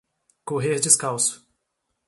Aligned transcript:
Correr 0.45 0.79
descalço 0.79 1.45